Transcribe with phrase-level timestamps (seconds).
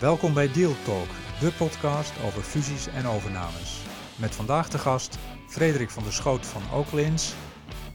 [0.00, 1.08] Welkom bij Deal Talk,
[1.40, 3.82] de podcast over fusies en overnames.
[4.16, 7.34] Met vandaag de gast Frederik van der Schoot van Oaklins,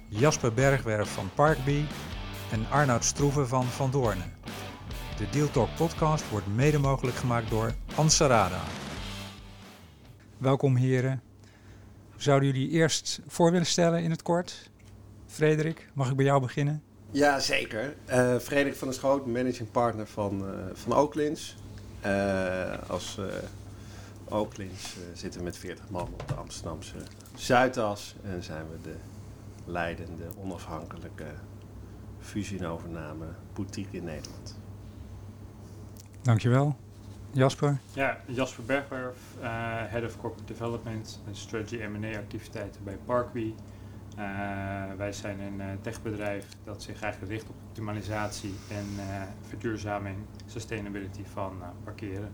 [0.08, 1.86] Jasper Bergwerf van Parkbee
[2.52, 4.24] en Arnoud Stroeven van Van Doorne.
[5.18, 8.62] De Deal Talk podcast wordt mede mogelijk gemaakt door Ansarada.
[10.38, 11.22] Welkom heren.
[12.16, 14.72] Zouden jullie eerst voor willen stellen in het kort?
[15.28, 16.84] Frederik, mag ik bij jou beginnen?
[17.12, 17.96] Ja, zeker.
[18.10, 21.56] Uh, Frederik van der Schoot, managing partner van, uh, van Oaklins.
[22.06, 23.20] Uh, als
[24.30, 26.96] Oaklins zitten we met 40 man op de Amsterdamse
[27.36, 28.96] Zuidas en zijn we de
[29.66, 31.26] leidende onafhankelijke
[32.20, 34.58] fusie- en overname boutique in Nederland.
[36.22, 36.76] Dankjewel.
[37.32, 37.80] Jasper?
[37.94, 39.18] Ja, Jasper Bergwerf,
[39.90, 43.54] Head of Corporate Development en Strategy M&A activiteiten bij Parkway.
[44.18, 49.04] Uh, wij zijn een uh, techbedrijf dat zich eigenlijk richt op optimalisatie en uh,
[49.48, 52.34] verduurzaming, sustainability van parkeren.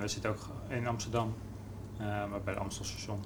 [0.00, 1.34] we zitten ook in Amsterdam,
[1.98, 3.24] maar bij de Amstelstation.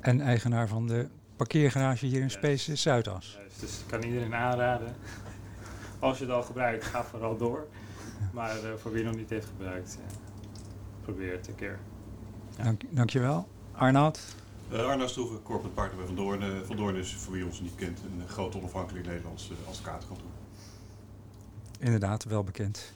[0.00, 3.38] En eigenaar van de parkeergarage hier in Space Zuidas.
[3.42, 4.94] Yes, dus ik kan iedereen aanraden.
[5.98, 7.66] Als je het al gebruikt, ga vooral door.
[8.32, 9.98] Maar voor wie nog niet heeft gebruikt,
[11.02, 11.78] probeer het een keer.
[12.56, 12.64] Ja.
[12.64, 13.48] Dank, dankjewel.
[13.72, 14.20] Arnoud?
[14.72, 16.42] Uh, Arno Stroeven, corporate partner bij Van Doorn.
[16.42, 20.30] Uh, Van Doorn is, voor wie ons niet kent, een groot onafhankelijk Nederlands uh, advocatenkantoor.
[21.78, 22.92] Inderdaad, wel bekend.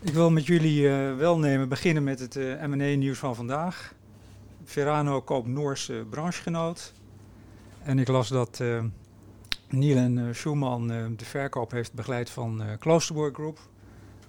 [0.00, 2.34] Ik wil met jullie welnemen beginnen met het
[2.66, 3.94] M&A-nieuws van vandaag.
[4.64, 6.92] Verano koopt Noorse branchegenoot.
[7.82, 8.62] En ik las dat
[9.68, 13.58] Nielen Schumann de verkoop heeft begeleid van Kloosterboer Group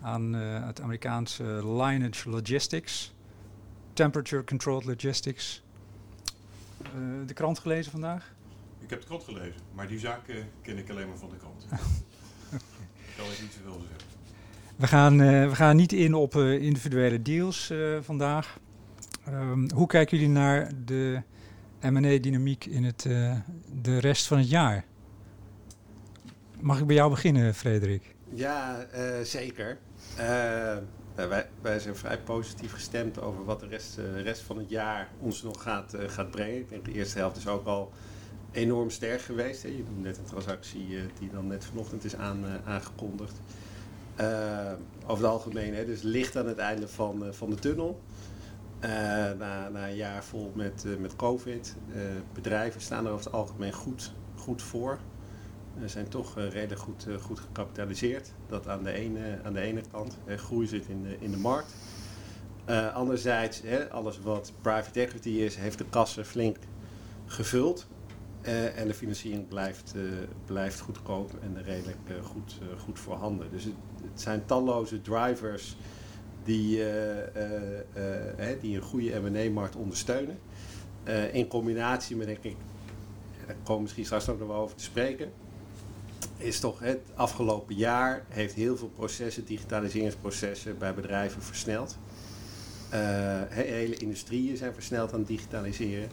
[0.01, 3.13] aan het Amerikaanse Lineage Logistics.
[3.93, 5.63] Temperature Controlled Logistics.
[6.97, 8.33] Uh, de krant gelezen vandaag?
[8.79, 11.35] Ik heb de krant gelezen, maar die zaak uh, ken ik alleen maar van de
[11.35, 11.65] krant.
[13.07, 14.07] Ik kan ik niet zoveel zeggen.
[14.75, 18.59] We gaan, uh, we gaan niet in op individuele deals vandaag.
[19.29, 21.21] Um, hoe kijken jullie naar de
[21.81, 23.01] M&A-dynamiek in het,
[23.81, 24.85] de rest van het jaar?
[26.59, 28.15] Mag ik bij jou beginnen, Frederik?
[28.33, 28.87] Ja,
[29.23, 29.77] zeker.
[31.61, 35.43] Wij, zijn vrij positief gestemd over wat de rest, uh, rest van het jaar ons
[35.43, 36.57] nog gaat, uh, gaat brengen.
[36.57, 37.91] Ik denk de eerste helft is ook al
[38.51, 39.63] enorm sterk geweest.
[39.63, 39.69] Hè.
[39.69, 43.39] Je noemt net een transactie uh, die dan net vanochtend is aan, aangekondigd.
[45.05, 48.01] over het algemeen, hè, dus licht aan het einde van, van de tunnel.
[49.37, 51.75] na, na een jaar vol met, met COVID.
[52.33, 54.99] bedrijven staan er over het algemeen goed, goed voor.
[55.79, 58.31] We zijn toch uh, redelijk goed, uh, goed gecapitaliseerd.
[58.47, 60.17] Dat aan de ene, aan de ene kant.
[60.27, 61.73] Groei zit in de, in de markt.
[62.69, 66.57] Uh, anderzijds, hè, alles wat private equity is, heeft de kassen flink
[67.25, 67.87] gevuld.
[68.75, 69.95] en de financiering blijft,
[70.45, 73.47] blijft goedkoop en redelijk goed, goed voorhanden.
[73.51, 73.73] Dus het,
[74.11, 75.77] het, zijn talloze drivers
[76.43, 76.79] die,
[78.37, 80.39] hè, die een goede M&A-markt ondersteunen.
[81.31, 82.55] in combinatie met, denk ik,
[83.45, 85.31] daar komen we misschien straks ook nog wel over te spreken
[86.37, 91.97] is toch het afgelopen jaar heeft heel veel processen, digitaliseringsprocessen bij bedrijven versneld.
[92.93, 96.09] Uh, hele industrieën zijn versneld aan het digitaliseren.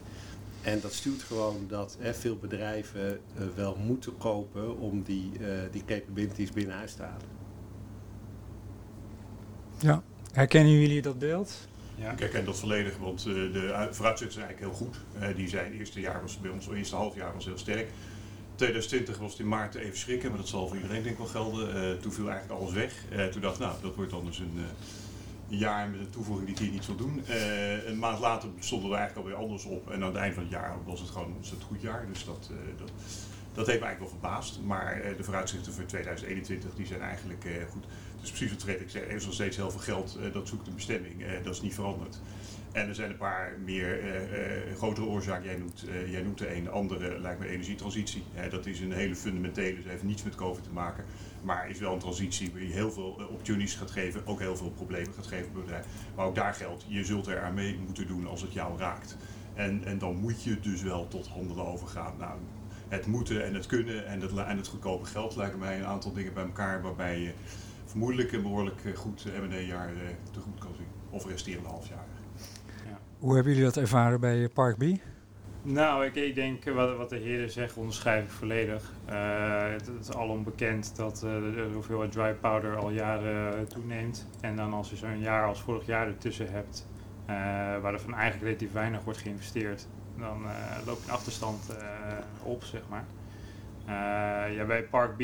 [0.62, 5.46] En dat stuurt gewoon dat hè, veel bedrijven uh, wel moeten kopen om die, uh,
[5.70, 7.28] die capabilities binnen huis te halen.
[9.78, 10.02] Ja,
[10.32, 11.68] herkennen jullie dat beeld?
[11.94, 12.10] Ja.
[12.10, 15.36] Ik herken dat volledig, want de vooruitzichten zijn eigenlijk heel goed.
[15.36, 17.88] die zijn, het eerste jaar was bij ons, het eerste half jaar was heel sterk.
[18.54, 21.42] 2020 was het in maart even schrikken, maar dat zal voor iedereen denk ik wel
[21.42, 21.76] gelden.
[21.76, 22.94] Uh, toen viel eigenlijk alles weg.
[23.12, 24.62] Uh, toen dacht ik, nou, dat wordt dan dus een, uh,
[25.50, 27.22] een jaar met een toevoeging die ik hier niet zal doen.
[27.86, 29.90] een maand later stonden we eigenlijk alweer anders op.
[29.90, 32.06] En aan het eind van het jaar was het gewoon een goed jaar.
[32.12, 32.90] Dus dat, dat,
[33.54, 34.60] dat heeft me eigenlijk wel verbaasd.
[34.64, 37.84] Maar de vooruitzichten voor 2021 die zijn eigenlijk goed.
[38.20, 40.18] Dus precies wat ik zei, er is nog steeds heel veel geld.
[40.32, 41.24] dat zoekt een bestemming.
[41.42, 42.20] dat is niet veranderd.
[42.74, 45.44] En er zijn een paar meer uh, uh, grotere oorzaken.
[45.44, 48.22] Jij noemt, uh, jij noemt de een, de andere lijkt me energietransitie.
[48.50, 51.04] dat is een hele fundamentele, dus heeft niets met COVID te maken.
[51.42, 54.70] Maar is wel een transitie waar je heel veel opportunities gaat geven, ook heel veel
[54.70, 55.90] problemen gaat geven bij bedrijven.
[56.16, 59.16] Maar ook daar geldt, je zult er aan mee moeten doen als het jou raakt.
[59.54, 62.14] En, en dan moet je dus wel tot handelen overgaan.
[62.18, 62.38] Nou,
[62.88, 66.12] het moeten en het kunnen en het, en het goedkope geld lijken mij een aantal
[66.12, 67.32] dingen bij elkaar waarbij je
[67.84, 69.92] vermoedelijk een behoorlijk goed M&A-jaar
[70.32, 70.88] tegemoet kan zien.
[71.10, 72.13] Of resterende half jaar.
[73.24, 74.84] Hoe hebben jullie dat ervaren bij Park B?
[75.62, 78.92] Nou, ik, ik denk eh, wat, wat, de heren zeggen onderschrijf ik volledig.
[79.08, 84.26] Uh, het, is alom bekend dat uh, de hoeveelheid dry powder al jaren toeneemt.
[84.40, 86.86] En dan als je zo'n jaar als vorig jaar ertussen hebt,
[87.82, 89.86] waar er van eigenlijk relatief weinig wordt geïnvesteerd,
[90.18, 90.42] dan
[90.86, 91.76] loop je een achterstand
[92.42, 93.04] op, zeg maar.
[94.50, 95.18] ja, bij Park B,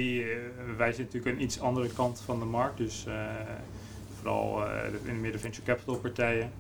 [0.77, 2.77] wij zitten natuurlijk een iets andere kant van de markt.
[2.77, 3.07] Dus
[4.17, 4.65] vooral
[5.05, 6.51] in de midden venture capital partijen.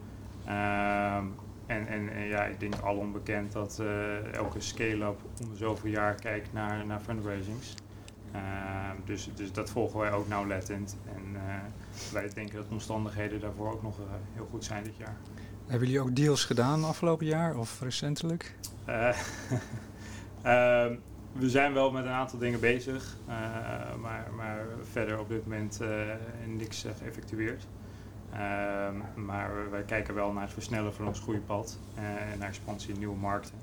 [0.44, 1.24] Ehm,
[1.66, 3.82] en, en, ja, ik denk al onbekend dat
[4.32, 7.74] elke scale-up om zoveel jaar kijkt naar, naar fundraisings.
[8.32, 10.96] Ehm, dus, dus dat volgen wij ook nauwlettend.
[11.14, 11.40] En
[12.12, 13.96] wij denken dat de omstandigheden daarvoor ook nog
[14.32, 15.16] heel goed zijn dit jaar.
[15.66, 18.54] Hebben jullie ook deals gedaan afgelopen jaar of recentelijk?
[20.42, 20.94] Ehm,
[21.32, 23.16] we zijn wel met een aantal dingen bezig,
[24.00, 25.80] maar, maar verder op dit moment
[26.46, 27.66] niks geëffectueerd.
[28.32, 32.98] Ehm, maar wij kijken wel naar het versnellen van ons groeipad en naar expansie in
[32.98, 33.54] nieuwe markten.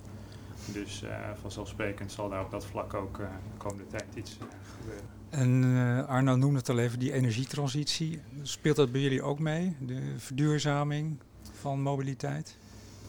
[0.66, 1.04] Dus
[1.42, 4.38] vanzelfsprekend zal daar op dat vlak ook de komende tijd iets
[4.80, 5.06] gebeuren.
[5.30, 8.22] En Arno noemde het al even, die energietransitie.
[8.42, 9.75] Speelt dat bij jullie ook mee?
[9.80, 11.19] De verduurzaming
[11.52, 12.58] van mobiliteit?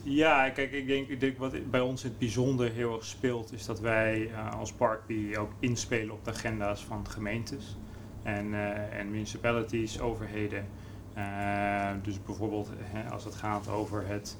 [0.02, 3.52] Ja, kijk, ik denk, ik denk wat bij ons in het bijzonder heel erg speelt,
[3.52, 7.76] is dat wij uh, als Parkby ook inspelen op de agenda's van gemeentes
[8.22, 10.66] en, uh, en municipalities, overheden.
[11.18, 14.36] Uh, dus bijvoorbeeld hè, als het gaat over het,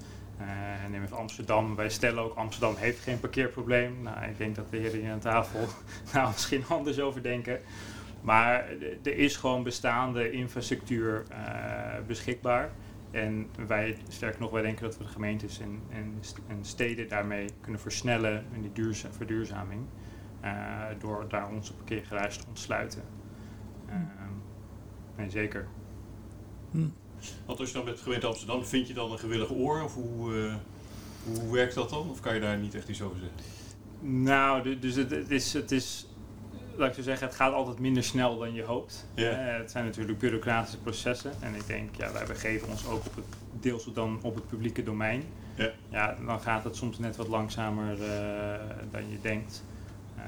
[0.91, 4.03] neem even Amsterdam, wij stellen ook Amsterdam heeft geen parkeerprobleem.
[4.03, 5.61] Nou, ik denk dat de heren hier aan tafel
[6.15, 7.61] nou misschien anders over denken.
[8.21, 8.65] Maar
[9.03, 11.25] er is gewoon bestaande infrastructuur
[12.07, 12.71] beschikbaar.
[13.11, 17.49] En wij, sterk nog, wij denken dat we de gemeentes en, en, en steden daarmee
[17.61, 19.83] kunnen versnellen in die duurza verduurzaming.
[20.45, 23.03] Uh, door daar onze parkeergarages te ontsluiten.
[23.89, 23.95] Uh,
[25.17, 25.67] nee, zeker.
[26.71, 26.87] Hm.
[27.47, 29.83] Want als je dan met de gemeente Amsterdam, vind je dan een gewillig oor?
[29.83, 30.55] Of hoe, uh,
[31.25, 32.11] hoe werkt dat dan?
[32.11, 33.39] Of kan je daar niet echt iets over zeggen?
[34.23, 36.07] Nou, dus het, het is, het is
[36.79, 39.07] laat ik zo zeggen, het gaat altijd minder snel dan je hoopt.
[39.15, 39.47] Yeah.
[39.47, 41.33] Uh, het zijn natuurlijk bureaucratische processen.
[41.41, 43.25] En ik denk, ja, wij begeven ons ook op het,
[43.61, 45.23] deels dan op het publieke domein.
[45.55, 45.73] Yeah.
[45.89, 48.55] Ja, dan gaat het soms net wat langzamer uh,
[48.91, 49.65] dan je denkt.
[50.17, 50.23] Uh,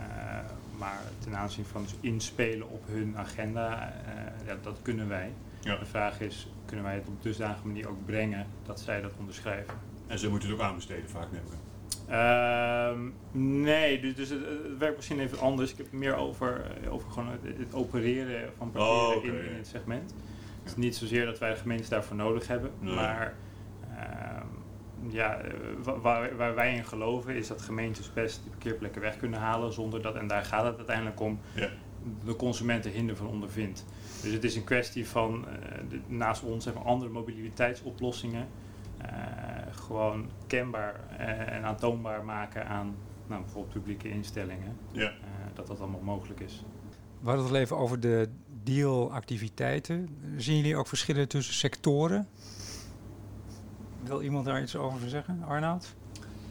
[0.79, 3.93] maar ten aanzien van dus inspelen op hun agenda,
[4.47, 5.33] ja, dat kunnen wij.
[5.61, 5.77] Ja.
[5.77, 9.75] De vraag is, kunnen wij het op dusdanige manier ook brengen dat zij dat onderschrijven?
[10.07, 11.69] En ze moeten het ook aanbesteden vaak nemen.
[12.11, 12.91] Uh,
[13.63, 15.71] nee, dus, dus het, het, werkt misschien even anders.
[15.71, 19.29] Ik heb het meer over, eh, over gewoon het, het opereren van oh, okay.
[19.29, 20.15] in, in, het segment.
[20.63, 22.95] Het is niet zozeer dat wij de gemeentes daarvoor nodig hebben, nee.
[22.95, 23.35] maar
[23.91, 24.41] uh,
[25.09, 25.53] ja, eh,
[25.83, 30.03] waar, waar, wij in geloven is dat gemeentes best de parkeerplekken weg kunnen halen zonder
[30.03, 31.69] dat, en daar gaat het uiteindelijk om, ja.
[32.25, 33.85] De consumenten hinder van ondervindt.
[34.23, 35.55] Dus het is een kwestie van uh,
[35.89, 38.47] de, naast ons hebben andere mobiliteitsoplossingen.
[39.03, 39.07] Uh,
[39.71, 42.95] gewoon kenbaar uh, en aantoonbaar maken aan
[43.27, 44.77] nou, bijvoorbeeld publieke instellingen.
[44.93, 45.11] Ja.
[45.11, 45.17] Uh,
[45.55, 46.65] dat dat allemaal mogelijk is.
[47.21, 48.29] We hadden het al even over de
[48.63, 50.09] dealactiviteiten.
[50.37, 52.29] Zien jullie ook verschillen tussen sectoren?
[54.03, 55.43] Wil iemand daar iets over zeggen?
[55.43, 55.95] Arnoud?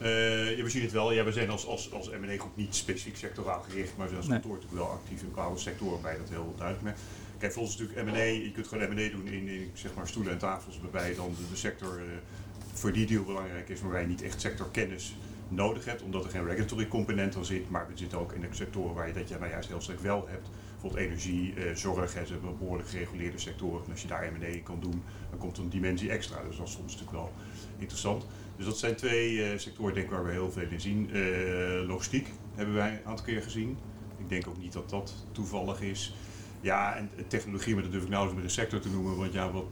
[0.01, 1.13] Uh, ja, we zien het wel.
[1.13, 4.17] Ja, we zijn als, als, als M&A groep niet specifiek sectoraal gericht, maar we zijn
[4.17, 4.39] als nee.
[4.39, 6.85] kantoor natuurlijk wel actief in bepaalde sectoren bij dat heel duidelijk.
[6.85, 6.95] Maar
[7.37, 10.07] kijk, voor ons is natuurlijk M&A, je kunt gewoon M&A doen in, in, zeg maar
[10.07, 12.05] stoelen en tafels, waarbij dan de, de sector uh,
[12.73, 15.15] voor die deal belangrijk is, waarbij je niet echt sectorkennis
[15.47, 17.69] nodig hebt, omdat er geen regulatory component aan zit.
[17.69, 19.99] Maar we zitten ook in de sectoren waar je dat je nou juist heel sterk
[19.99, 20.49] wel hebt.
[20.71, 23.85] Bijvoorbeeld energie, eh, zorg, hè, ze hebben behoorlijk gereguleerde sectoren.
[23.85, 26.43] En als je daar M&A in kan doen, dan komt er een dimensie extra.
[26.47, 27.31] Dus dat is soms natuurlijk wel
[27.77, 28.25] interessant.
[28.59, 31.09] Dus dat zijn twee uh, sectoren denk ik, waar we heel veel in zien.
[31.13, 33.77] Uh, logistiek hebben wij een aantal keer gezien.
[34.17, 36.13] Ik denk ook niet dat dat toevallig is.
[36.61, 39.17] Ja, en technologie, maar dat durf ik nauwelijks met een sector te noemen.
[39.17, 39.65] Want ja, wat,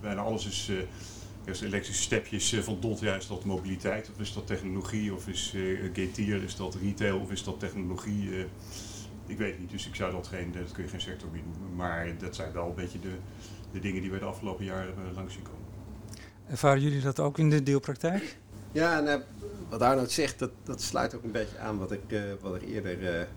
[0.00, 0.70] bijna alles is
[1.46, 5.28] is elektrische stepjes eh, van DOT, ja, is dat mobiliteit of is dat technologie of
[5.28, 8.30] is uh, is dat retail of is dat technologie?
[9.26, 11.76] Ik weet niet, dus ik zou dat geen, dat kun je geen sector meer noemen.
[11.76, 13.14] Maar dat zijn wel een beetje de,
[13.72, 15.65] de dingen die we de afgelopen jaren langs zien komen.
[16.48, 18.36] Ervaren jullie dat ook in de deelpraktijk?
[18.72, 19.22] Ja, nou,
[19.68, 22.62] wat Arnoud zegt, dat, dat sluit ook een beetje aan wat ik, uh, wat ik,
[22.62, 23.28] eerder,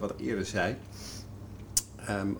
[0.00, 0.76] wat ik eerder zei.
[2.10, 2.38] Um,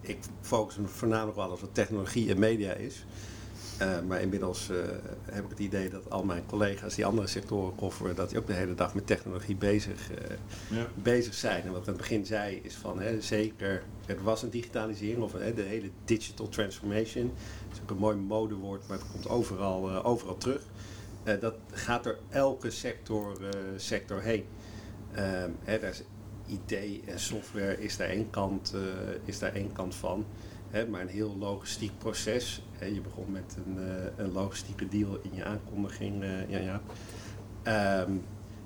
[0.00, 3.04] ik focus me voornamelijk wel op wat technologie en media is.
[3.80, 4.76] Uh, maar inmiddels uh,
[5.24, 8.46] heb ik het idee dat al mijn collega's die andere sectoren kofferen, dat die ook
[8.46, 10.16] de hele dag met technologie bezig, uh,
[10.78, 10.86] ja.
[10.94, 11.62] bezig zijn.
[11.62, 15.22] En wat ik aan het begin zei is van hè, zeker, er was een digitalisering
[15.22, 17.24] of hè, de hele digital transformation.
[17.68, 20.62] Dat is ook een mooi modewoord, maar het komt overal, overal terug.
[21.40, 23.36] dat gaat door elke sector,
[23.76, 24.44] sector heen.
[25.12, 26.02] Ehm, hè, daar is
[26.46, 26.72] IT
[27.06, 28.74] en software is daar één kant,
[29.24, 30.26] is daar één kant van.
[30.90, 32.62] Maar een heel logistiek proces.
[32.78, 36.22] Je begon met een, uh, een logistieke deal in je aankondiging.
[36.22, 36.80] Uh, ja, ja.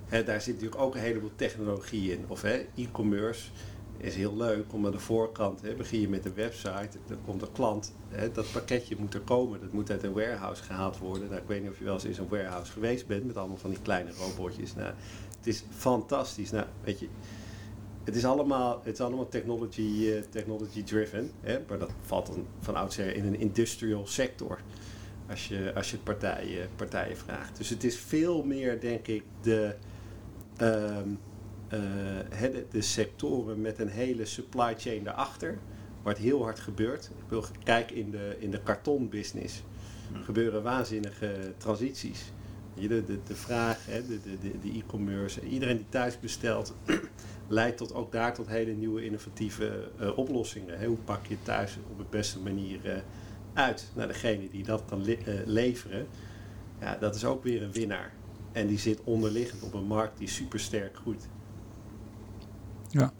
[0.07, 2.25] Hè, daar zit natuurlijk ook een heleboel technologie in.
[2.29, 3.51] Of e-commerce
[3.97, 7.53] is heel leuk, om aan de voorkant begin je met een website, dan komt een
[7.53, 7.93] klant,
[8.33, 11.29] dat pakketje moet er komen, dat moet uit een warehouse gehaald worden.
[11.29, 13.57] Nou, ik weet niet of je wel eens in zo'n warehouse geweest bent met allemaal
[13.57, 14.75] van die kleine robotjes.
[14.75, 14.93] Nou,
[15.37, 16.51] het is fantastisch.
[16.51, 17.09] Nou, weet je,
[18.07, 21.31] het is allemaal, het is allemaal technology, eh, technology driven.
[21.41, 21.59] Hè?
[21.69, 24.61] Maar dat valt dan van oudsher in een industrial sector.
[25.29, 27.57] Als je, als je partijen, partijen vraagt.
[27.57, 29.75] Dus het is veel meer, denk ik, de,
[30.57, 31.09] ehm,
[31.69, 35.59] eh, de, de sectoren met een hele supply chain daarachter.
[36.03, 37.05] Waar het heel hard gebeurt.
[37.05, 39.63] Ik wil kijken in de, in de kartonbusiness.
[40.13, 40.23] Ja.
[40.23, 42.33] gebeuren waanzinnige transities.
[42.75, 46.75] De, de, de vraag, hè, de e-commerce, iedereen die thuis bestelt,
[47.49, 50.79] leidt tot, ook daar tot hele nieuwe innovatieve eh, oplossingen.
[50.79, 50.87] Hè.
[50.87, 52.99] Hoe pak je het thuis op de beste manier eh,
[53.53, 56.07] uit naar degene die dat kan eh, leveren?
[56.81, 58.13] Ja, dat is ook weer een winnaar.
[58.53, 61.29] En die zit onderliggend op een markt die super sterk groeit.
[62.89, 63.13] Ja.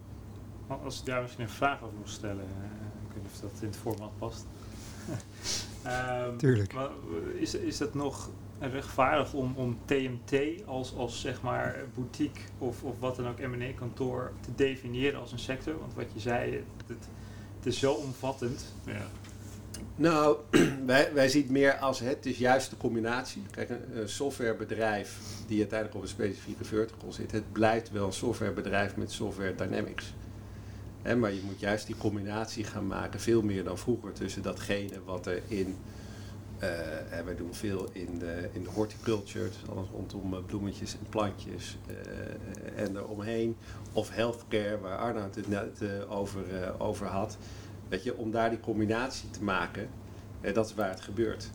[0.67, 2.45] Als ik daar misschien een vraag over moet stellen,
[3.09, 4.47] ik weet niet of dat in het format past.
[5.83, 6.73] Ehm, Tuurlijk.
[6.73, 6.91] maar
[7.35, 8.31] is, is het nog
[8.61, 14.33] rechtvaardig om, om TMT als, als zeg maar boutique of, of wat dan ook M&A-kantoor
[14.41, 15.79] te definiëren als een sector?
[15.79, 17.09] Want wat je zei, het, het,
[17.57, 18.75] het is zo omvattend.
[18.85, 19.07] Ja.
[19.97, 20.37] Nou,
[20.87, 23.43] wij, wij zien het meer als het is juist de combinatie.
[23.51, 28.13] Kijk, een, een softwarebedrijf die uiteindelijk op een specifieke vertical zit, het blijft wel een
[28.13, 30.15] softwarebedrijf met software dynamics.
[31.03, 35.01] Hè, maar je moet juist die combinatie gaan maken, veel meer dan vroeger, tussen datgene
[35.05, 35.77] wat er in.
[36.59, 36.69] Eh,
[37.09, 41.07] hè, wij doen veel in de, in de horticulture, dus alles rondom eh, bloemetjes en
[41.09, 43.57] plantjes eh, en eromheen.
[43.93, 47.39] Of healthcare, waar Arnoud het net over, over had.
[47.89, 49.89] Weet je, om daar die combinatie te maken,
[50.53, 51.51] dat is waar het gebeurt.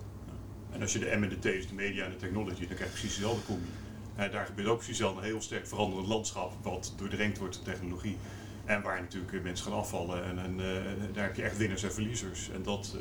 [0.71, 2.75] En als je de M en de T is, de media en de technology, dan
[2.75, 3.69] krijg je precies dezelfde combi.
[4.31, 8.17] Daar gebeurt ook precies hetzelfde, een heel sterk veranderend landschap, wat doordrenkt wordt door technologie.
[8.65, 10.23] En waar natuurlijk mensen gaan afvallen.
[10.23, 10.57] En, en
[11.13, 12.49] daar heb je echt winnaars en verliezers.
[12.49, 12.95] En dat,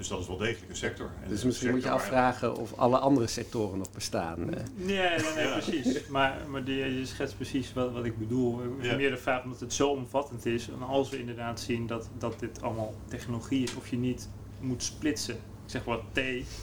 [0.00, 1.10] dus dat is wel degelijk een sector.
[1.22, 4.54] En Dus misschien moet je afvragen of alle andere sectoren nog bestaan.
[4.54, 4.62] eh.
[4.74, 5.52] Nee, nee, nee, Ja.
[5.58, 6.06] precies.
[6.08, 8.60] Maar, maar die, je schetst precies wat, wat ik bedoel.
[8.80, 8.96] Ja.
[8.96, 10.68] Meer de vraag omdat het zo omvattend is.
[10.68, 14.28] En als we inderdaad zien dat, dat dit allemaal technologie is, of je niet
[14.60, 15.34] moet splitsen.
[15.34, 15.40] Ik
[15.76, 16.16] zeg wat T,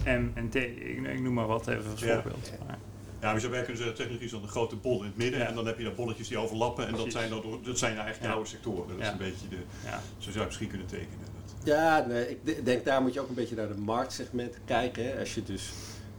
[0.05, 0.55] M en T.
[0.55, 2.13] Ik, ik noem maar wat even als Ja.
[2.13, 2.51] voorbeeld.
[2.67, 2.77] Maar,
[3.19, 5.17] Ja, maar je zou bij kunnen zeggen, technologie is dan een grote bol in het
[5.17, 5.39] midden.
[5.39, 5.45] Ja.
[5.47, 6.87] En dan heb je daar bolletjes die overlappen.
[6.87, 8.31] En dat zijn, dan, dat zijn eigenlijk Ja.
[8.31, 8.87] oude sectoren.
[8.87, 9.99] Dat is een beetje de, ja.
[10.17, 11.25] zo zou je het misschien kunnen tekenen.
[11.63, 15.19] Ja, ik de- denk daar moet je ook een beetje naar de marktsegmenten kijken.
[15.19, 15.71] Als je dus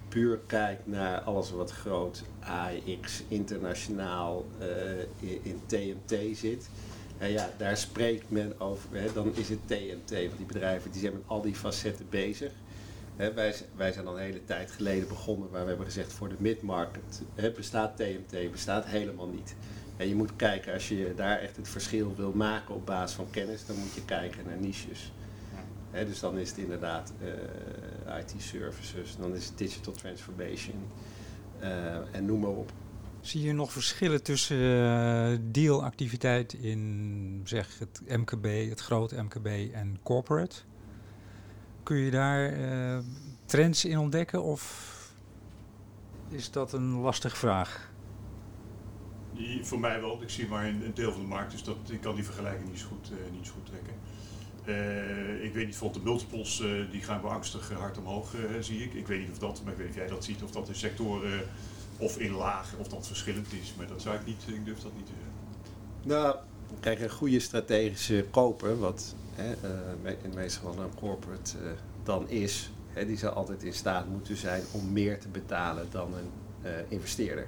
[0.09, 6.68] puur kijkt naar alles wat groot AX internationaal eh, in, TMT zit.
[7.18, 8.88] En ja, daar spreekt men over.
[8.92, 12.52] Hè, dan is het TMT, want die bedrijven die zijn met al die facetten bezig.
[13.16, 16.28] Hè, wij, wij zijn al een hele tijd geleden begonnen waar we hebben gezegd voor
[16.28, 19.54] de mid-market hè, bestaat TMT, bestaat helemaal niet.
[19.97, 23.30] En je moet kijken, als je daar echt het verschil wil maken op basis van
[23.30, 25.12] kennis, dan moet je kijken naar niches.
[25.90, 30.76] Hè, dus dan is het inderdaad eh, IT services, dan is het digital transformation
[31.59, 32.73] eh, en noem maar op.
[33.21, 39.99] Zie je nog verschillen tussen eh, dealactiviteit in zeg het MKB, het grote MKB en
[40.02, 40.57] corporate?
[41.83, 42.99] Kun je daar eh,
[43.45, 44.97] trends in ontdekken of
[46.28, 47.90] is dat een lastige vraag?
[49.35, 51.76] Die, voor mij wel, ik zie maar een, een deel van de markt, dus dat,
[51.90, 53.95] ik kan die vergelijking niet zo goed, eh, niet zo goed trekken.
[54.68, 58.40] Eh, ik weet niet, bijvoorbeeld de multiples, eh, die gaan beangstig eh, hard omhoog, eh,
[58.60, 58.94] zie ik.
[58.94, 60.68] Ik weet niet of dat, maar ik weet niet of jij dat ziet, of dat
[60.68, 61.40] in sectoren
[61.98, 63.75] of in lagen, of dat verschillend is.
[63.76, 65.32] Maar dat zou ik niet, ik durf dat niet te zeggen.
[66.02, 66.37] Nou,
[66.80, 69.70] kijk, een goede strategische koper, wat hè, eh,
[70.02, 71.64] me- in meestal een corporate eh,
[72.02, 76.14] dan is, hè, die zal altijd in staat moeten zijn om meer te betalen dan
[76.14, 76.30] een
[76.62, 77.46] eh, investeerder.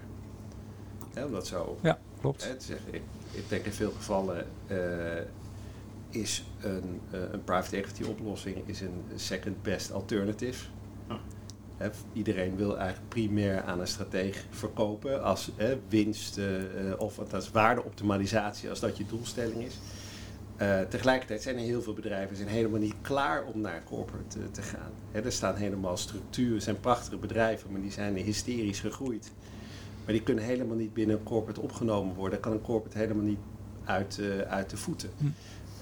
[1.15, 2.45] Hè, om dat zo Ja, klopt.
[2.45, 2.95] hè, te zeggen.
[2.95, 4.77] Ik, ik denk in veel gevallen eh,
[6.11, 10.65] is een, eh, een private equity oplossing is een second best alternative.
[11.77, 15.51] Hè, iedereen wil eigenlijk primair aan een stratege verkopen als
[15.89, 16.45] winst eh,
[16.99, 19.79] of als waardeoptimalisatie als dat je doelstelling is.
[20.57, 24.63] Eh, tegelijkertijd zijn er heel veel bedrijven zijn helemaal niet klaar om naar corporate te
[24.63, 24.91] gaan.
[25.11, 29.33] Hè, er staan helemaal structuren, zijn prachtige bedrijven, maar die zijn hysterisch gegroeid.
[30.05, 32.33] Maar die kunnen helemaal niet binnen een corporate opgenomen worden.
[32.33, 33.39] Daar kan een corporate helemaal niet
[33.85, 35.11] uit, uit de voeten.
[35.19, 35.27] Hm.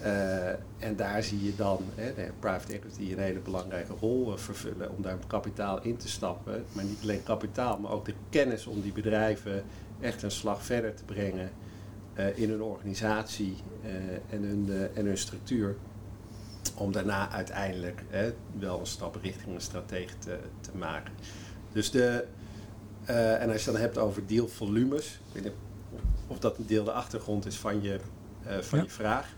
[0.03, 4.39] Eh, en daar zie je dan hè, de private equity een hele belangrijke rol eh,
[4.39, 6.65] vervullen om daar kapitaal in te stappen.
[6.73, 9.63] Maar niet alleen kapitaal, maar ook de kennis om die bedrijven
[10.01, 11.51] echt een slag verder te brengen
[12.15, 13.57] eh, in hun organisatie
[14.31, 15.77] en, hun, en hun structuur.
[16.75, 21.13] Om daarna uiteindelijk hè, wel een stap richting een stratege te, te maken.
[21.73, 22.25] Dus de,
[23.39, 25.53] en als je dan hebt over dealvolumes, ik weet niet
[26.27, 28.01] of, dat een deel de achtergrond is van je,
[28.61, 28.85] van Ja.
[28.85, 29.35] je vraag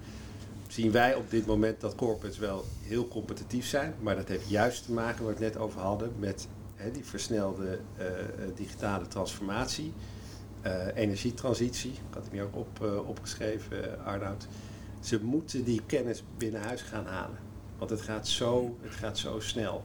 [0.72, 3.94] zien wij op dit moment dat corporates wel heel competitief zijn.
[4.00, 7.04] Maar dat heeft juist te maken, waar we het net over hadden, met hè, die
[7.04, 8.24] versnelde eh, eh,
[8.54, 9.92] digitale transformatie.
[10.94, 11.90] energietransitie.
[11.90, 14.46] Ik had hem hier ook op, opgeschreven, Arnoud.
[15.00, 17.38] Ze moeten die kennis binnen huis gaan halen.
[17.78, 19.84] Want het gaat zo, het gaat zo snel.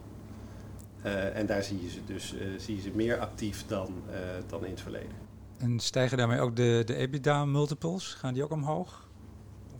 [1.33, 3.93] en daar zie je ze dus zie ze meer actief dan,
[4.47, 5.15] dan in het verleden.
[5.57, 8.13] En stijgen daarmee ook de, de EBITDA-multiples?
[8.13, 9.04] Gaan die ook omhoog?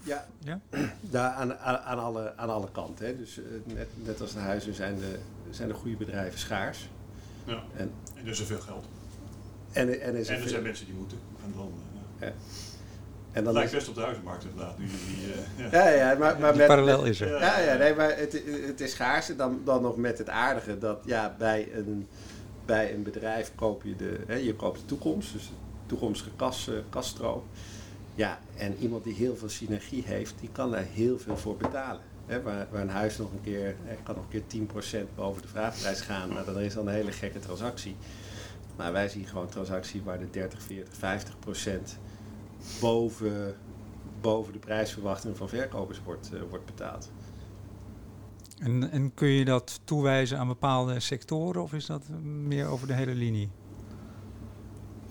[0.06, 0.60] Ja, ja?
[1.02, 3.06] Daar aan, aan, alle, aan alle kanten.
[3.06, 3.18] Hè.
[3.18, 5.20] Dus net, net als de huizen zijn de,
[5.50, 6.90] zijn de goede bedrijven schaars.
[7.46, 7.64] Ja.
[7.76, 8.86] En, en er is er veel geld.
[9.72, 11.18] En, en, en er, zijn mensen die moeten.
[11.44, 11.72] En dan,
[12.22, 12.34] uh, ja.
[13.32, 14.78] En dan lijkt best op de huizenmarkt inderdaad.
[14.78, 15.90] Nu, die, uh, ja.
[15.90, 17.40] ja, ja, maar, maar met, parallel is er.
[17.40, 19.28] Ja, ja, nee, maar het, het is schaars.
[19.38, 22.08] Dan, dan nog met het aardige dat ja, bij, een,
[22.66, 25.34] bij een bedrijf koop je de, hè, je koopt de toekomst.
[25.34, 25.54] Dus de
[25.86, 27.44] toekomstige kas, uh, kaststroom.
[28.16, 32.02] Ja, en iemand die heel veel synergie heeft, die kan daar heel veel voor betalen.
[32.28, 36.02] Waar, waar, een huis nog een keer, kan nog een keer 10% boven de vraagprijs
[36.02, 37.96] gaan, maar dan is dan een hele gekke transactie.
[38.76, 40.94] Maar wij zien gewoon transactie waar de 30, 40,
[41.96, 42.00] 50%
[42.82, 43.56] boven,
[44.22, 47.12] boven de prijsverwachting van verkopers wordt, uh, wordt betaald.
[48.60, 52.94] En, en kun je dat toewijzen aan bepaalde sectoren of is dat meer over de
[52.94, 53.50] hele linie?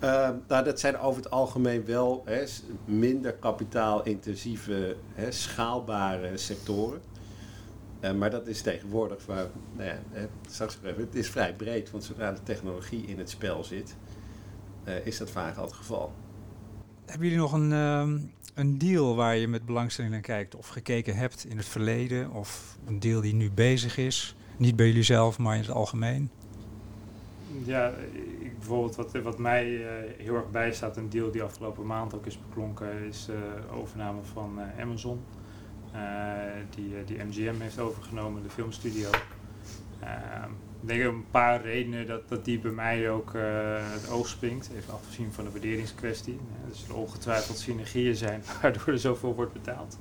[0.03, 2.43] Uh, nou, dat zijn over het algemeen wel hè,
[2.85, 7.01] minder kapitaalintensieve, hè, schaalbare sectoren.
[8.01, 11.91] Uh, maar dat is tegenwoordig, waar, nou ja, hè, straks even, het is vrij breed,
[11.91, 13.95] want zodra de technologie in het spel zit,
[14.87, 16.13] uh, is dat vaak al het geval.
[17.05, 17.71] Hebben jullie nog een,
[18.53, 22.31] een deal waar je met belangstelling naar kijkt of gekeken hebt in het verleden?
[22.31, 24.35] Of een deal die nu bezig is?
[24.57, 26.29] Niet bij jullie zelf, maar in het algemeen?
[27.63, 27.93] Ja,
[28.67, 32.39] bijvoorbeeld wat, wat mij uh, heel erg bijstaat, een deal die afgelopen maand ook is
[32.39, 35.23] beklonken, is uh, overname van uh, Amazon.
[36.69, 39.09] die, die MGM heeft overgenomen, de filmstudio.
[39.99, 43.31] Ehm, ik denk een paar redenen dat, dat die bij mij ook
[43.93, 46.39] het oog springt, even afgezien van de waarderingskwestie.
[46.69, 49.97] er zullen ongetwijfeld synergieën zijn waardoor er zoveel wordt betaald.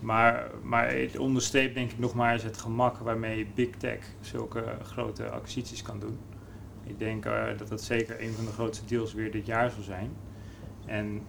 [0.00, 4.64] Maar, maar het onderstreept denk ik nog maar eens het gemak waarmee Big Tech zulke
[4.82, 6.18] grote acquisities kan doen.
[6.84, 9.82] Ik denk uh, dat dat zeker een van de grootste deals weer dit jaar zal
[9.82, 10.10] zijn.
[10.86, 11.22] En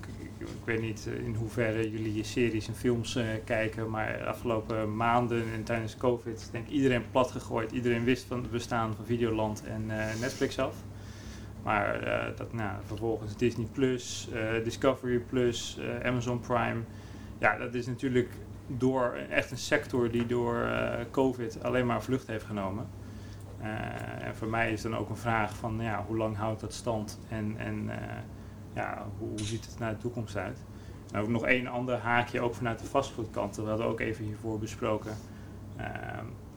[0.00, 4.24] ik, ik, weet niet in hoeverre jullie je series en films uh, kijken, maar de
[4.24, 7.72] afgelopen maanden en tijdens COVID denk ik iedereen plat gegooid.
[7.72, 9.86] Iedereen wist van het bestaan van Videoland en
[10.20, 10.74] Netflix af.
[11.62, 12.00] Maar
[12.36, 14.28] dat, nou, vervolgens Disney Plus,
[14.64, 16.80] Discovery Plus, Amazon Prime.
[17.38, 18.28] Ja, dat is natuurlijk
[18.66, 20.68] door echt een sector die door
[21.10, 22.86] COVID alleen maar vlucht heeft genomen.
[23.62, 26.72] Uh, en voor mij is dan ook een vraag van ja, hoe lang houdt dat
[26.72, 27.94] stand en, en uh,
[28.74, 30.58] ja, hoe, ziet het naar de toekomst uit.
[31.12, 34.58] En ook nog één ander haakje, ook vanuit de vastgoedkant, we hadden ook even hiervoor
[34.58, 35.12] besproken.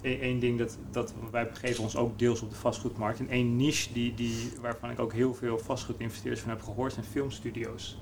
[0.02, 3.20] Eén uh, ding dat, dat wij begeven ons ook deels op de vastgoedmarkt.
[3.20, 7.06] En één niche die, die, waarvan ik ook heel veel vastgoedinvesteerders van heb gehoord zijn
[7.06, 7.98] filmstudio's.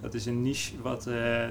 [0.00, 1.04] Dat is een niche wat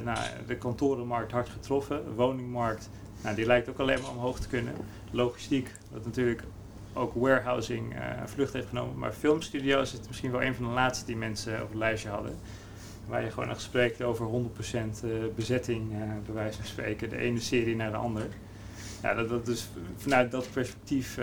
[0.04, 2.90] nou, de kantorenmarkt hard getroffen, woningmarkt,
[3.24, 4.74] nou, die lijkt ook alleen maar omhoog te kunnen.
[5.12, 6.44] Logistiek, wat natuurlijk
[6.98, 8.98] ook warehousing uh, vlucht heeft genomen.
[8.98, 12.36] Maar filmstudio's is misschien wel een van de laatste die mensen op het lijstje hadden.
[13.08, 14.30] Waar je gewoon nog spreekt over 100%
[15.06, 18.28] uh, bezetting, uh, bij wijze van spreken, de ene serie naar de andere.
[19.02, 21.18] Ja, dat, dat dus vanuit dat perspectief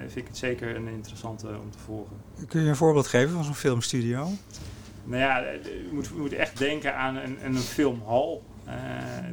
[0.00, 2.16] vind ik het zeker een interessante om te volgen.
[2.48, 4.28] Kun je een voorbeeld geven van zo'n filmstudio?
[5.04, 8.42] Nou ja, je moet, je moet echt denken aan een, een filmhal.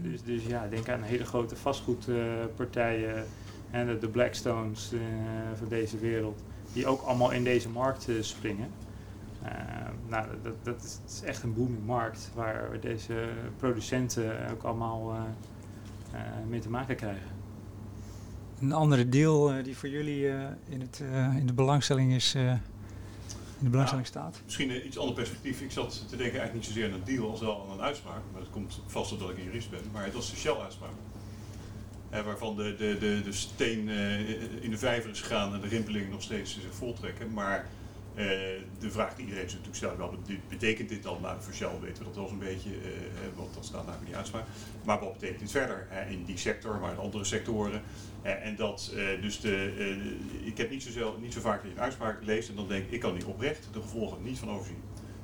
[0.02, 3.26] dus, dus ja, denk aan hele grote vastgoedpartijen
[3.72, 5.02] en de, de Blackstones uh,
[5.56, 8.70] van deze wereld, die ook allemaal in deze markt uh, springen.
[9.44, 9.50] Uh,
[10.08, 15.28] nou, dat, dat, is, dat, is, echt een booming markt waar deze producenten ook allemaal
[16.48, 17.28] mee te maken krijgen.
[18.60, 20.28] Een andere deal die voor jullie
[20.70, 21.04] in, het,
[21.38, 22.60] in de belangstelling is, in
[23.60, 24.42] de belangstelling staat?
[24.44, 25.62] Misschien een iets ander perspectief.
[25.62, 28.22] Ik zat te denken eigenlijk niet zozeer aan een deal als wel aan een uitspraak.
[28.32, 29.80] Maar dat komt vast omdat ik een jurist ben.
[29.92, 30.92] Maar het was de Shell-uitspraak
[32.10, 36.10] waarvan de, de, de, de steen uh, in de vijver is gegaan en de rimpeling
[36.10, 37.34] nog steeds zich voltrekken.
[37.34, 37.67] Maar
[38.15, 38.26] uh,
[38.80, 40.17] de vraag die iedereen natuurlijk stelt, wel,
[40.50, 41.17] betekent dit dan?
[41.22, 42.86] Nou, voor Shell weten we dat wel eens een beetje, uh,
[43.36, 44.46] want dat staat namelijk niet uitspraak.
[44.84, 47.82] Maar wat betekent dit verder in die sector, maar in andere sectoren?
[48.22, 48.91] en dat
[49.22, 52.67] dus de, ik heb niet zo, niet zo vaak dat een uitspraak leest en dan
[52.67, 54.82] denk ik, ik kan niet oprecht de gevolgen niet van overzien.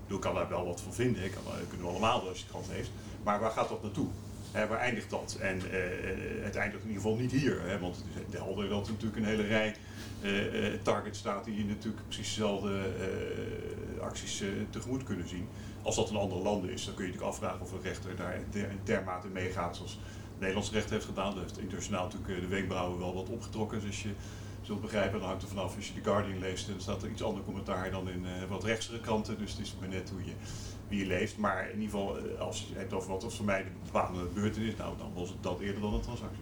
[0.07, 2.67] Ik kan daar wel wat van vinden, ik kan, kunnen we allemaal als je het
[2.75, 2.91] leest.
[3.23, 4.07] Maar waar gaat dat naartoe?
[4.53, 5.37] Hè, waar eindigt dat?
[5.41, 7.61] En uh, het eindigt in ieder geval niet hier.
[7.61, 9.75] Hè, want het is helder dat natuurlijk een hele rij
[10.81, 12.79] targets staat die natuurlijk precies dezelfde
[14.01, 15.47] acties tegemoet kunnen zien.
[15.81, 18.39] Als dat een andere landen is, dan kun je natuurlijk afvragen of een rechter daar
[18.83, 19.99] dermate meegaat zoals
[20.39, 21.33] Nederlands recht heeft gedaan.
[21.35, 23.81] Dat heeft internationaal natuurlijk de wenkbrauwen wel wat opgetrokken.
[23.81, 24.11] Dus je
[24.61, 27.23] zult begrijpen, dan hangt er vanaf als je The Guardian leest, dan staat er iets
[27.23, 29.37] ander commentaar dan in wat rechtsere kranten.
[29.37, 30.33] Dus het is maar net hoe je,
[30.97, 31.37] je leest.
[31.37, 34.75] Maar in ieder geval, als je het hebt over wat voor mij de bepaalde beurtenis,
[34.75, 36.41] nou dan was het dat eerder dan een transactie.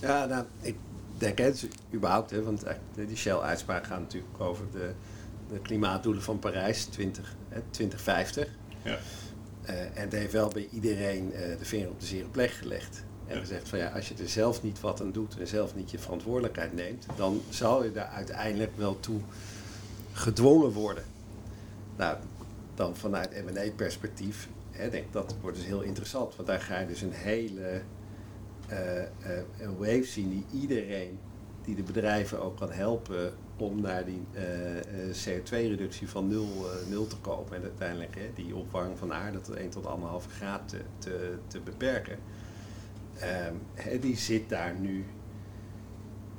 [0.00, 0.76] Ja, nou, ik
[1.18, 4.92] denk het überhaupt, hè, want die Shell-uitspraak gaat natuurlijk over de,
[5.48, 8.48] de klimaatdoelen van Parijs 20, hè, 2050.
[8.82, 8.98] Ja.
[9.70, 13.04] Uh, en het heeft wel bij iedereen uh, de vinger op de zere plek gelegd.
[13.26, 13.40] En ja.
[13.40, 15.98] gezegd van ja, als je er zelf niet wat aan doet en zelf niet je
[15.98, 19.20] verantwoordelijkheid neemt, dan zal je daar uiteindelijk wel toe
[20.12, 21.04] gedwongen worden.
[21.96, 22.16] Nou,
[22.76, 24.48] dan vanuit M&A-perspectief,
[24.90, 26.36] denk dat wordt dus heel interessant.
[26.36, 27.80] Want daar ga je dus een hele
[28.70, 29.02] uh,
[29.58, 31.18] een wave zien die iedereen,
[31.62, 34.42] die de bedrijven ook kan helpen om naar die uh,
[35.26, 37.54] CO2-reductie van nul, nul te komen.
[37.54, 39.84] En uiteindelijk hè, die opwarming van de aarde tot 1 tot
[40.26, 42.18] 1,5 graad te, te, beperken.
[43.90, 45.04] Um, die zit daar nu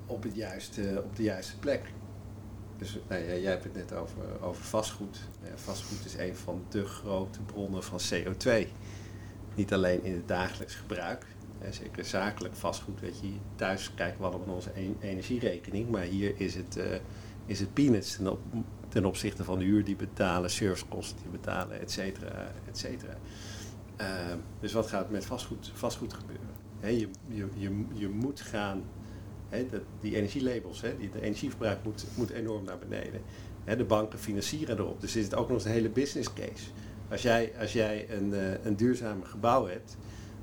[0.05, 1.91] op, het juiste, op de juiste plek.
[2.77, 5.19] Dus jij hebt het net over, over vastgoed.
[5.55, 8.67] Vastgoed is een van de grote bronnen van CO2.
[9.55, 11.25] Niet alleen in het dagelijks gebruik,
[11.69, 16.77] zeker zakelijk vastgoed, weet je, thuis kijken we naar onze energierekening, maar hier is het,
[16.77, 16.85] uh,
[17.45, 18.39] is het peanuts ten, op,
[18.87, 23.17] ten, opzichte van de huur die betalen, servicekosten die betalen, et cetera, et cetera.
[24.01, 24.07] Uh,
[24.59, 26.47] dus wat gaat met vastgoed, vastgoed gebeuren?
[26.81, 28.83] Je, je, je, je moet gaan,
[29.99, 33.21] die energielabels, he, die, de energieverbruik moet, moet enorm naar beneden.
[33.65, 36.69] de banken financieren erop, dus is het ook nog eens een hele business case.
[37.09, 39.97] Als jij, als jij een, uh, een duurzaam gebouw hebt,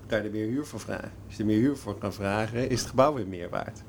[0.06, 1.12] kan je er meer huur voor vragen.
[1.26, 3.82] Als je er meer huur voor kan vragen, is het gebouw weer meer waard.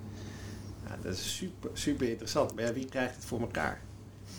[0.88, 2.56] Ja, dat is super, super interessant.
[2.56, 3.82] Maar ja, wie krijgt het voor elkaar?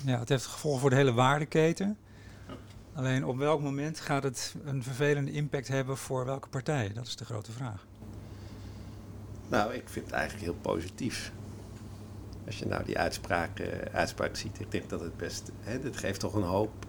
[0.05, 1.99] Ja, het heeft gevolgen voor de hele waardeketen.
[2.95, 6.93] Alleen op welk moment gaat het een vervelende impact hebben voor welke partij?
[6.95, 7.87] Dat is de grote vraag.
[9.49, 11.33] Nou, ik vind het eigenlijk heel positief.
[12.47, 15.51] Als je nou die uitspraak, uh, uitspraak ziet, ik denk dat het best.
[15.61, 16.87] Hè, geeft toch een hoop.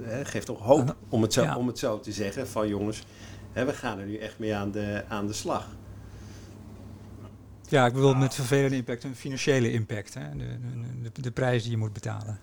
[0.00, 1.56] Uh, geeft toch hoop, om het, zo, ja.
[1.56, 2.48] om het zo te zeggen.
[2.48, 3.02] Van jongens,
[3.52, 5.68] we gaan er nu echt mee aan de, aan de slag.
[7.68, 10.14] Ja, ik bedoel met vervelende impact een financiële impact.
[10.14, 10.36] Hè?
[10.36, 10.58] De,
[11.02, 12.38] de, de, prijs die je moet betalen.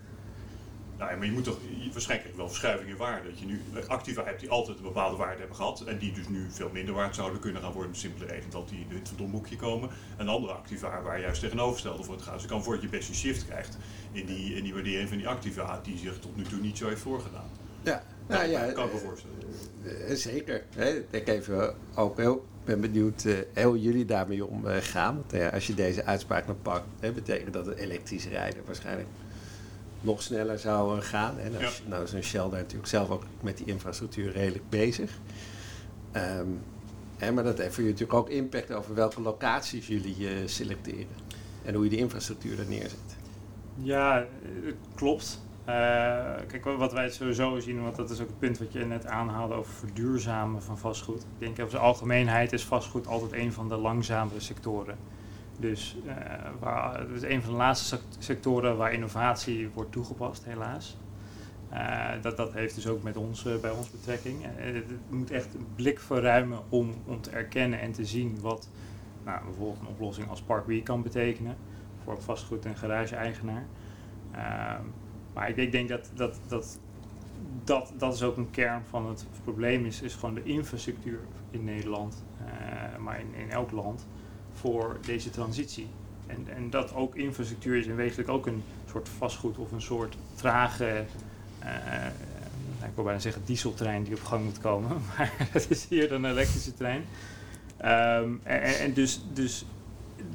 [1.00, 1.58] Nou, maar je moet toch
[1.92, 3.30] waarschijnlijk wel verschuiving in waarde.
[3.30, 5.82] Dat je nu activa hebt die altijd een bepaalde waarde hebben gehad.
[5.82, 7.96] En die dus nu veel minder waard zouden kunnen gaan worden.
[7.96, 9.90] Simpele reden dat die in het verdomboekje komen.
[10.18, 12.34] En andere activa waar juist tegenovergestelde voor het gaat.
[12.34, 13.78] Dus kan voor dat je best een shift krijgt
[14.12, 15.80] in die, in die waardering van die activa.
[15.84, 17.50] Die zich tot nu toe niet zo heeft voorgedaan.
[17.82, 19.36] Ja, nou, ja, kan ik me voorstellen.
[19.84, 20.64] Uh, zeker.
[20.76, 21.04] Hè.
[21.10, 25.24] Ik even ook heel, ben benieuwd hoe jullie daarmee omgaan.
[25.30, 29.08] Want als je deze uitspraak naar pakt, betekent dat het elektrisch rijden waarschijnlijk
[30.02, 31.40] nog sneller zou gaan.
[31.40, 31.90] En als, ja.
[31.90, 35.12] Nou is een Shell daar natuurlijk zelf ook met die infrastructuur redelijk bezig.
[36.16, 36.62] Um,
[37.18, 41.28] hè, maar dat heeft voor je natuurlijk ook impact over welke locaties jullie selecteren.
[41.64, 43.18] En hoe je die infrastructuur er neerzet.
[43.76, 44.26] Ja,
[44.96, 45.40] klopt.
[45.60, 45.76] Uh,
[46.48, 49.54] kijk, wat wij sowieso zien, want dat is ook het punt wat je net aanhaalde
[49.54, 51.22] over verduurzamen van vastgoed.
[51.22, 54.98] Ik denk over de algemeenheid is vastgoed altijd een van de langzamere sectoren.
[55.60, 56.14] Dus uh,
[56.60, 60.98] waar, het is een van de laatste sectoren waar innovatie wordt toegepast, helaas.
[61.74, 64.38] Uh, dat, dat heeft dus ook met ons, bij ons betrekking.
[64.56, 68.70] het moet echt een blik verruimen om, om te erkennen en te zien wat
[69.24, 71.56] nou, bijvoorbeeld een oplossing als Parkway kan betekenen
[72.04, 73.66] voor vastgoed- en garage-eigenaar.
[74.32, 74.82] Ehm,
[75.34, 76.80] maar ik, ik denk dat dat, dat,
[77.64, 81.20] dat dat is ook een kern van het probleem is, is gewoon de infrastructuur
[81.52, 82.24] in Nederland,
[83.00, 84.08] maar in, in elk land,
[84.60, 85.88] voor deze transitie.
[86.28, 90.16] En, en dat ook infrastructuur is in wezenlijk ook een soort vastgoed of een soort
[90.36, 91.06] trage,
[91.64, 92.06] uh,
[92.88, 96.26] ik wil bijna zeggen dieseltrein die op gang moet komen, maar het is hier een
[96.26, 97.06] elektrische trein.
[97.86, 99.66] Um, en, en dus, dus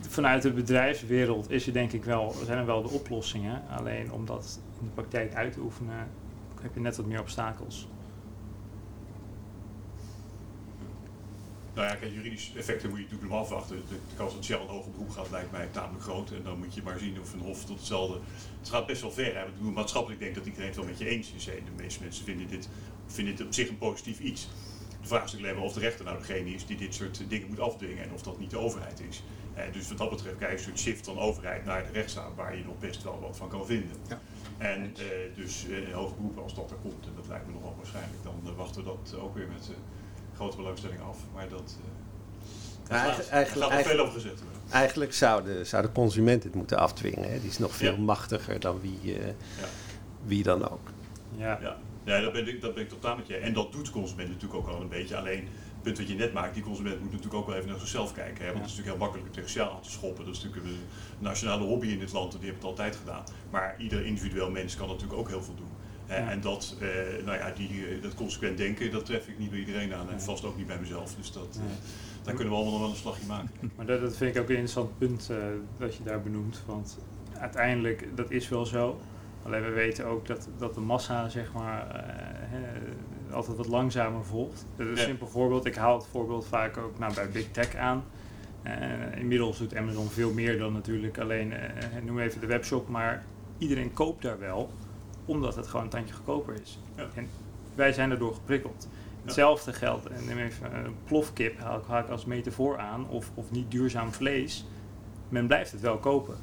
[0.00, 3.62] vanuit de bedrijfswereld is er denk ik wel, zijn er wel de oplossingen.
[3.78, 6.08] Alleen om dat in de praktijk uit te oefenen,
[6.62, 7.88] heb je net wat meer obstakels.
[11.74, 13.76] Nou ja, kijk, juridische effecten moet je natuurlijk nog afwachten.
[13.76, 16.30] De, de, kans dat Shell een hoger beroep gaat lijkt mij tamelijk groot.
[16.30, 18.18] En dan moet je maar zien of een hof tot hetzelfde...
[18.58, 19.36] Het gaat best wel ver.
[19.36, 19.46] Hè.
[19.46, 21.46] Ik bedoel, maatschappelijk denk dat iedereen het wel met je eens is.
[21.46, 21.52] Hè.
[21.52, 22.68] De meeste mensen vinden dit,
[23.06, 24.48] vinden dit op zich een positief iets.
[25.00, 27.24] De vraag is natuurlijk alleen maar of de rechter nou degene is die dit soort
[27.28, 28.02] dingen moet afdwingen.
[28.02, 29.22] En of dat niet de overheid is.
[29.54, 32.34] Eh, dus wat dat betreft krijg je een soort shift van overheid naar de rechtsstaat
[32.34, 33.96] waar je nog best wel wat van kan vinden.
[34.08, 34.20] Ja.
[34.58, 37.74] En uh, dus uh, hoge beroep als dat er komt, en dat lijkt me nogal
[37.76, 39.70] waarschijnlijk, dan uh, wachten we dat ook weer met
[40.34, 41.18] grote belangstelling af.
[41.34, 41.76] Maar dat,
[42.88, 46.54] ja, gaat, eigenlijk, gaat er veel over gezet Eigenlijk zou de, zou de consument het
[46.54, 47.30] moeten afdwingen.
[47.30, 47.40] Hè?
[47.40, 47.98] Die is nog veel ja.
[47.98, 49.34] machtiger dan wie, ja.
[50.24, 50.88] wie dan ook.
[51.36, 51.76] Ja, ja.
[52.04, 53.36] ja dat, ben ik, dat ben ik totaal met je.
[53.36, 55.16] En dat doet de consument natuurlijk ook al een beetje.
[55.16, 55.48] Alleen
[55.84, 58.44] punt wat je net maakt, die consument moet natuurlijk ook wel even naar zichzelf kijken.
[58.44, 58.52] Hè?
[58.52, 60.24] Want het is natuurlijk heel makkelijk tegen zichzelf aan te schoppen.
[60.24, 60.80] Dat is natuurlijk een
[61.18, 63.24] nationale hobby in dit land en die hebben het altijd gedaan.
[63.50, 65.72] Maar ieder individueel mens kan natuurlijk ook heel veel doen.
[66.08, 66.14] Ja.
[66.30, 66.88] En dat, eh,
[67.24, 70.20] nou ja, die, eh, dat consequent denken, dat tref ik niet bij iedereen aan en
[70.20, 71.14] vast ook niet bij mezelf.
[71.14, 71.70] Dus dat, eh, Nee.
[72.22, 73.50] daar kunnen we allemaal nog wel een slagje maken.
[73.76, 75.36] Maar dat, dat vind ik ook een interessant punt eh,
[75.78, 76.62] dat je daar benoemt.
[76.66, 76.98] Want
[77.38, 79.00] uiteindelijk, dat is wel zo.
[79.42, 84.66] Alleen we weten ook dat, dat de massa, zeg maar, eh, altijd wat langzamer volgt.
[84.76, 85.04] Dat is een Ja.
[85.04, 85.64] simpel voorbeeld.
[85.64, 88.04] Ik haal het voorbeeld vaak ook nou, bij Big Tech aan.
[88.62, 88.72] Eh,
[89.18, 93.24] inmiddels doet Amazon veel meer dan natuurlijk alleen, eh, noem even de webshop, maar
[93.58, 94.70] iedereen koopt daar wel,
[95.24, 96.78] omdat het gewoon een tandje goedkoper is.
[96.96, 97.06] Ja.
[97.14, 97.28] En
[97.74, 98.88] wij zijn erdoor geprikkeld.
[99.24, 103.30] Hetzelfde geldt, en neem even een plofkip, haal ik, haal ik als metafoor aan, of,
[103.34, 104.66] of niet duurzaam vlees.
[105.28, 106.36] Men blijft het wel kopen.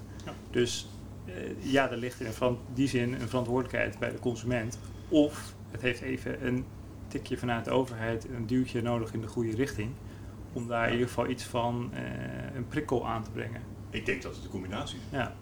[0.52, 0.90] Dus
[1.26, 4.80] eh, ja, er ligt in die zin een verantwoordelijkheid bij de consument.
[5.10, 6.66] Of het heeft even een
[7.08, 9.90] tikje vanuit de overheid, een duwtje nodig in de goede richting.
[10.54, 13.62] Om daar in ieder geval iets van eh, een prikkel aan te brengen.
[13.90, 15.18] Ik denk dat het een combinatie is.
[15.18, 15.36] Ja.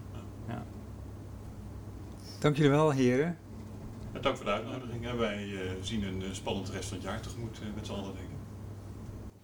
[2.40, 3.38] Dank jullie wel, heren.
[4.14, 5.08] En dank voor de uitnodiging.
[5.08, 7.92] En wij eh, zien een eh, spannend rest van het jaar tegemoet eh, met z'n
[7.92, 8.28] allen, ik.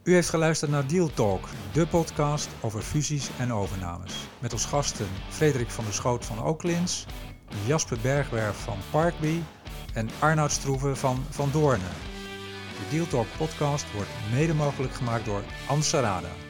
[0.03, 4.13] U heeft geluisterd naar Deal Talk, de podcast over fusies en overnames.
[4.39, 7.05] Met als gasten Frederik van der Schoot van Oaklins,
[7.65, 9.39] Jasper Bergwerf van Parkby
[9.93, 11.95] en Arnoud Stroeven van Van Doornen.
[12.79, 16.44] De Deal Talk podcast wordt mede mogelijk gemaakt door Ansarada.